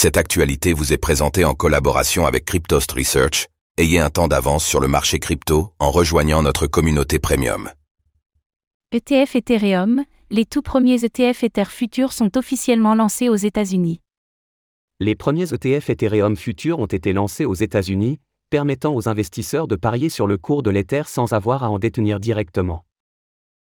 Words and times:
Cette 0.00 0.16
actualité 0.16 0.74
vous 0.74 0.92
est 0.92 0.96
présentée 0.96 1.44
en 1.44 1.54
collaboration 1.54 2.24
avec 2.24 2.44
Cryptost 2.44 2.92
Research. 2.92 3.48
Ayez 3.78 3.98
un 3.98 4.10
temps 4.10 4.28
d'avance 4.28 4.64
sur 4.64 4.78
le 4.78 4.86
marché 4.86 5.18
crypto 5.18 5.72
en 5.80 5.90
rejoignant 5.90 6.40
notre 6.40 6.68
communauté 6.68 7.18
premium. 7.18 7.68
ETF 8.92 9.34
Ethereum, 9.34 10.04
les 10.30 10.44
tout 10.44 10.62
premiers 10.62 11.04
ETF 11.04 11.42
Ether 11.42 11.64
futurs 11.64 12.12
sont 12.12 12.38
officiellement 12.38 12.94
lancés 12.94 13.28
aux 13.28 13.34
États-Unis. 13.34 14.00
Les 15.00 15.16
premiers 15.16 15.52
ETF 15.52 15.90
Ethereum 15.90 16.36
futurs 16.36 16.78
ont 16.78 16.86
été 16.86 17.12
lancés 17.12 17.44
aux 17.44 17.54
États-Unis, 17.54 18.20
permettant 18.50 18.94
aux 18.94 19.08
investisseurs 19.08 19.66
de 19.66 19.74
parier 19.74 20.10
sur 20.10 20.28
le 20.28 20.38
cours 20.38 20.62
de 20.62 20.70
l'Ether 20.70 21.02
sans 21.06 21.32
avoir 21.32 21.64
à 21.64 21.70
en 21.70 21.80
détenir 21.80 22.20
directement. 22.20 22.84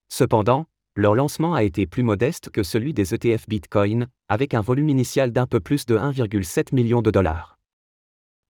Cependant, 0.10 0.66
leur 0.98 1.14
lancement 1.14 1.54
a 1.54 1.62
été 1.62 1.86
plus 1.86 2.02
modeste 2.02 2.50
que 2.50 2.64
celui 2.64 2.92
des 2.92 3.14
ETF 3.14 3.48
Bitcoin, 3.48 4.08
avec 4.30 4.56
un 4.56 4.62
volume 4.62 4.90
initial 4.90 5.32
d'un 5.32 5.46
peu 5.46 5.60
plus 5.60 5.86
de 5.86 5.96
1,7 5.96 6.74
million 6.74 7.04
de 7.04 7.12
dollars. 7.12 7.60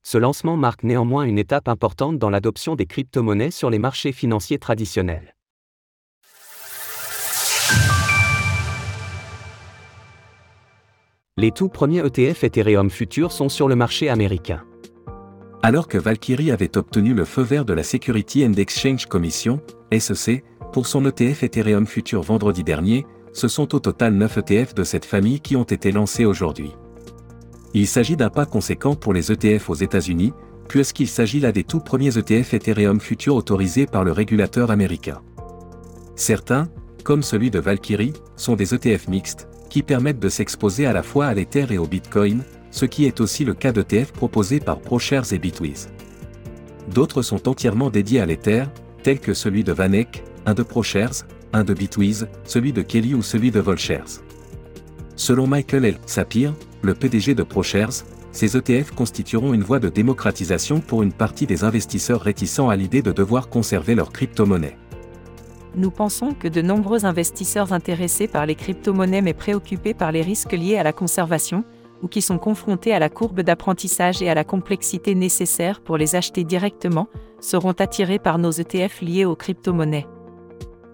Ce 0.01 0.17
lancement 0.17 0.55
marque 0.55 0.83
néanmoins 0.83 1.25
une 1.25 1.39
étape 1.39 1.67
importante 1.67 2.17
dans 2.17 2.29
l'adoption 2.29 2.77
des 2.77 2.85
crypto-monnaies 2.85 3.51
sur 3.51 3.69
les 3.69 3.79
marchés 3.79 4.13
financiers 4.13 4.59
traditionnels. 4.59 5.35
Les 11.35 11.51
tout 11.51 11.67
premiers 11.67 12.05
ETF 12.05 12.45
Ethereum 12.45 12.89
futurs 12.89 13.33
sont 13.33 13.49
sur 13.49 13.67
le 13.67 13.75
marché 13.75 14.07
américain. 14.07 14.63
Alors 15.63 15.89
que 15.89 15.97
Valkyrie 15.97 16.51
avait 16.51 16.77
obtenu 16.77 17.13
le 17.13 17.25
feu 17.25 17.41
vert 17.41 17.65
de 17.65 17.73
la 17.73 17.83
Security 17.83 18.45
and 18.45 18.53
Exchange 18.53 19.05
Commission, 19.07 19.59
SEC, 19.91 20.45
pour 20.77 20.85
son 20.85 21.03
ETF 21.07 21.41
Ethereum 21.41 21.87
futur 21.87 22.21
vendredi 22.21 22.63
dernier, 22.63 23.07
ce 23.33 23.47
sont 23.47 23.73
au 23.73 23.79
total 23.79 24.13
9 24.13 24.37
ETF 24.37 24.75
de 24.75 24.83
cette 24.83 25.05
famille 25.05 25.39
qui 25.39 25.55
ont 25.55 25.63
été 25.63 25.91
lancés 25.91 26.23
aujourd'hui. 26.23 26.71
Il 27.73 27.87
s'agit 27.87 28.15
d'un 28.15 28.29
pas 28.29 28.45
conséquent 28.45 28.93
pour 28.93 29.11
les 29.11 29.31
ETF 29.31 29.71
aux 29.71 29.73
États-Unis, 29.73 30.33
puisqu'il 30.69 31.07
s'agit 31.07 31.39
là 31.39 31.51
des 31.51 31.63
tout 31.63 31.79
premiers 31.79 32.15
ETF 32.15 32.53
Ethereum 32.53 32.99
futurs 32.99 33.33
autorisés 33.33 33.87
par 33.87 34.03
le 34.03 34.11
régulateur 34.11 34.69
américain. 34.69 35.19
Certains, 36.15 36.67
comme 37.03 37.23
celui 37.23 37.49
de 37.49 37.57
Valkyrie, 37.57 38.13
sont 38.35 38.55
des 38.55 38.75
ETF 38.75 39.07
mixtes, 39.07 39.47
qui 39.71 39.81
permettent 39.81 40.19
de 40.19 40.29
s'exposer 40.29 40.85
à 40.85 40.93
la 40.93 41.01
fois 41.01 41.25
à 41.25 41.33
l'Ether 41.33 41.65
et 41.71 41.79
au 41.79 41.87
Bitcoin, 41.87 42.43
ce 42.69 42.85
qui 42.85 43.05
est 43.05 43.19
aussi 43.19 43.45
le 43.45 43.55
cas 43.55 43.71
d'ETF 43.71 44.11
proposés 44.11 44.59
par 44.59 44.79
ProShares 44.79 45.33
et 45.33 45.39
Bitwiz. 45.39 45.89
D'autres 46.93 47.23
sont 47.23 47.49
entièrement 47.49 47.89
dédiés 47.89 48.19
à 48.19 48.27
l'Ether, 48.27 48.65
tels 49.01 49.19
que 49.19 49.33
celui 49.33 49.63
de 49.63 49.73
Vanek, 49.73 50.23
un 50.47 50.53
de 50.53 50.63
ProShares, 50.63 51.25
un 51.51 51.65
de 51.65 51.73
Bitwiz, 51.73 52.25
celui 52.45 52.71
de 52.71 52.81
Kelly 52.81 53.13
ou 53.13 53.21
celui 53.21 53.51
de 53.51 53.59
Volshares. 53.59 54.21
Selon 55.17 55.45
Michael 55.45 55.83
L. 55.83 55.97
Sapir, 56.05 56.53
le 56.81 56.93
PDG 56.93 57.35
de 57.35 57.43
ProShares, 57.43 58.05
ces 58.31 58.55
ETF 58.55 58.91
constitueront 58.91 59.53
une 59.53 59.63
voie 59.63 59.79
de 59.79 59.89
démocratisation 59.89 60.79
pour 60.79 61.03
une 61.03 61.11
partie 61.11 61.47
des 61.47 61.65
investisseurs 61.65 62.21
réticents 62.21 62.69
à 62.69 62.77
l'idée 62.77 63.01
de 63.01 63.11
devoir 63.11 63.49
conserver 63.49 63.93
leur 63.93 64.11
crypto-monnaie. 64.11 64.77
Nous 65.75 65.91
pensons 65.91 66.33
que 66.33 66.47
de 66.47 66.61
nombreux 66.61 67.05
investisseurs 67.05 67.73
intéressés 67.73 68.27
par 68.27 68.45
les 68.45 68.55
crypto-monnaies 68.55 69.21
mais 69.21 69.33
préoccupés 69.33 69.93
par 69.93 70.13
les 70.13 70.21
risques 70.21 70.53
liés 70.53 70.77
à 70.77 70.83
la 70.83 70.93
conservation, 70.93 71.65
ou 72.01 72.07
qui 72.07 72.21
sont 72.21 72.37
confrontés 72.37 72.93
à 72.93 72.99
la 72.99 73.09
courbe 73.09 73.41
d'apprentissage 73.41 74.21
et 74.21 74.29
à 74.29 74.35
la 74.35 74.45
complexité 74.45 75.13
nécessaire 75.13 75.81
pour 75.81 75.97
les 75.97 76.15
acheter 76.15 76.45
directement, 76.45 77.09
seront 77.41 77.73
attirés 77.73 78.19
par 78.19 78.37
nos 78.37 78.51
ETF 78.51 79.01
liés 79.01 79.25
aux 79.25 79.35
crypto-monnaies. 79.35 80.05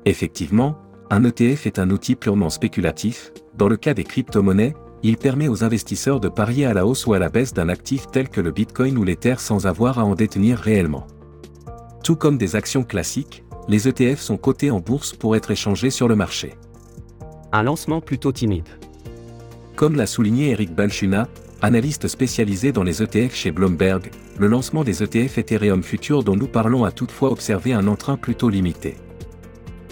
Effectivement, 0.05 0.77
un 1.09 1.23
ETF 1.23 1.65
est 1.67 1.79
un 1.79 1.89
outil 1.89 2.15
purement 2.15 2.49
spéculatif, 2.49 3.31
dans 3.55 3.69
le 3.69 3.77
cas 3.77 3.93
des 3.93 4.03
crypto-monnaies, 4.03 4.73
il 5.03 5.17
permet 5.17 5.47
aux 5.47 5.63
investisseurs 5.63 6.19
de 6.19 6.29
parier 6.29 6.65
à 6.65 6.73
la 6.73 6.85
hausse 6.85 7.05
ou 7.05 7.13
à 7.13 7.19
la 7.19 7.29
baisse 7.29 7.53
d'un 7.53 7.69
actif 7.69 8.07
tel 8.11 8.29
que 8.29 8.41
le 8.41 8.51
Bitcoin 8.51 8.97
ou 8.97 9.03
l'Ether 9.03 9.35
sans 9.37 9.67
avoir 9.67 9.99
à 9.99 10.05
en 10.05 10.15
détenir 10.15 10.57
réellement. 10.57 11.07
Tout 12.03 12.15
comme 12.15 12.37
des 12.37 12.55
actions 12.55 12.83
classiques, 12.83 13.43
les 13.67 13.87
ETF 13.87 14.19
sont 14.19 14.37
cotés 14.37 14.71
en 14.71 14.79
bourse 14.79 15.13
pour 15.13 15.35
être 15.35 15.51
échangés 15.51 15.89
sur 15.89 16.07
le 16.07 16.15
marché. 16.15 16.55
Un 17.51 17.63
lancement 17.63 18.01
plutôt 18.01 18.31
timide. 18.31 18.67
Comme 19.75 19.95
l'a 19.95 20.07
souligné 20.07 20.49
Eric 20.49 20.73
Balchuna, 20.73 21.27
analyste 21.61 22.07
spécialisé 22.07 22.71
dans 22.71 22.83
les 22.83 23.01
ETF 23.01 23.33
chez 23.33 23.51
Bloomberg, 23.51 24.11
le 24.37 24.47
lancement 24.47 24.83
des 24.83 25.03
ETF 25.03 25.37
Ethereum 25.37 25.83
Future 25.83 26.23
dont 26.23 26.35
nous 26.35 26.47
parlons 26.47 26.83
a 26.83 26.91
toutefois 26.91 27.31
observé 27.31 27.73
un 27.73 27.87
entrain 27.87 28.17
plutôt 28.17 28.49
limité. 28.49 28.95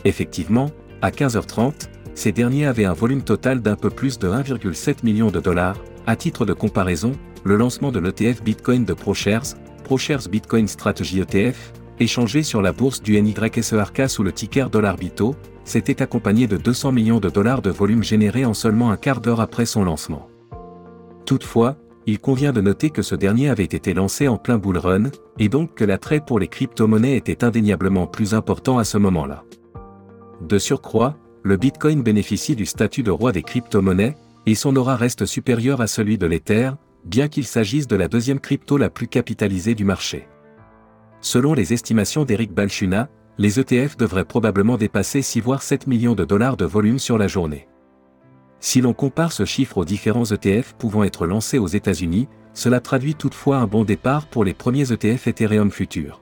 Effectivement, 0.06 0.72
à 1.02 1.12
15h30, 1.12 1.88
ces 2.14 2.32
derniers 2.32 2.66
avaient 2.66 2.86
un 2.86 2.94
volume 2.94 3.22
total 3.22 3.62
d'un 3.62 3.76
peu 3.76 3.90
plus 3.90 4.20
de 4.20 4.28
1,7 4.28 5.04
million 5.04 5.32
de 5.32 5.40
dollars. 5.40 5.78
À 6.08 6.16
titre 6.16 6.46
de 6.46 6.54
comparaison, 6.54 7.14
le 7.44 7.56
lancement 7.56 7.92
de 7.92 8.00
l'ETF 8.00 8.44
Bitcoin 8.44 8.86
de 8.86 8.94
ProShares, 8.94 9.56
ProShares 9.84 10.30
Bitcoin 10.30 10.68
Strategy 10.68 11.22
ETF, 11.22 11.74
échangé 12.00 12.44
sur 12.44 12.62
la 12.62 12.72
bourse 12.72 13.02
du 13.02 13.22
NYSERK 13.22 14.10
sous 14.10 14.24
le 14.24 14.32
ticker 14.32 14.70
$Bito, 14.70 15.36
s'était 15.64 16.02
accompagné 16.02 16.48
de 16.48 16.58
200 16.58 16.92
millions 16.92 17.20
de 17.20 17.30
dollars 17.30 17.62
de 17.62 17.70
volume 17.70 18.04
généré 18.04 18.46
en 18.46 18.54
seulement 18.54 18.92
un 18.92 18.98
quart 18.98 19.22
d'heure 19.22 19.42
après 19.42 19.66
son 19.66 19.84
lancement. 19.84 20.28
Toutefois, 21.26 21.78
il 22.08 22.20
convient 22.20 22.52
de 22.52 22.62
noter 22.62 22.90
que 22.90 23.04
ce 23.04 23.14
dernier 23.14 23.50
avait 23.50 23.64
été 23.64 23.94
lancé 23.94 24.28
en 24.28 24.38
plein 24.38 24.58
bull 24.58 24.78
run, 24.78 25.12
et 25.38 25.50
donc 25.50 25.76
que 25.76 25.86
l'attrait 25.86 26.20
pour 26.20 26.40
les 26.40 26.48
crypto-monnaies 26.48 27.16
était 27.16 27.44
indéniablement 27.44 28.08
plus 28.08 28.34
important 28.34 28.80
à 28.80 28.84
ce 28.84 28.98
moment-là. 28.98 29.44
De 30.42 30.58
surcroît, 30.58 31.16
le 31.44 31.56
Bitcoin 31.56 32.02
bénéficie 32.02 32.56
du 32.56 32.66
statut 32.66 33.04
de 33.04 33.12
roi 33.12 33.32
des 33.32 33.44
crypto-monnaies, 33.44 34.18
et 34.48 34.56
son 34.56 34.76
aura 34.76 34.96
reste 34.96 35.26
supérieur 35.26 35.82
à 35.82 35.88
celui 35.88 36.18
de 36.18 36.26
l'Ether, 36.26 36.72
bien 37.06 37.28
qu'il 37.28 37.46
s'agisse 37.46 37.88
de 37.88 37.96
la 37.96 38.08
deuxième 38.08 38.40
crypto 38.40 38.78
la 38.78 38.90
plus 38.90 39.08
capitalisée 39.08 39.76
du 39.76 39.86
marché. 39.86 40.28
Selon 41.20 41.54
les 41.54 41.74
estimations 41.74 42.26
d'Eric 42.26 42.52
Balchuna, 42.52 43.08
les 43.38 43.60
ETF 43.60 43.98
devraient 43.98 44.26
probablement 44.26 44.78
dépasser 44.78 45.22
6 45.22 45.42
voire 45.42 45.62
7 45.62 45.86
millions 45.86 46.16
de 46.16 46.26
dollars 46.26 46.58
de 46.58 46.66
volume 46.66 47.00
sur 47.00 47.20
la 47.20 47.28
journée. 47.28 47.68
Si 48.60 48.82
l'on 48.82 48.94
compare 48.94 49.32
ce 49.32 49.46
chiffre 49.46 49.78
aux 49.78 49.86
différents 49.86 50.26
ETF 50.26 50.74
pouvant 50.74 51.04
être 51.04 51.28
lancés 51.28 51.60
aux 51.60 51.68
États-Unis, 51.68 52.28
cela 52.54 52.80
traduit 52.80 53.16
toutefois 53.16 53.58
un 53.58 53.68
bon 53.68 53.84
départ 53.84 54.28
pour 54.28 54.44
les 54.44 54.54
premiers 54.54 54.92
ETF 54.92 55.28
Ethereum 55.28 55.72
futurs. 55.72 56.22